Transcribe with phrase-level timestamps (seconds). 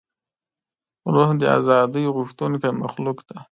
[1.13, 3.37] روح د ازادۍ غوښتونکی مخلوق دی.